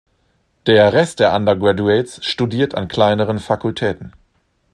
Der 0.65 0.93
Rest 0.93 1.19
der 1.19 1.31
"undergraduates" 1.35 2.25
studiert 2.25 2.73
an 2.73 2.87
kleineren 2.87 3.37
Fakultäten. 3.37 4.13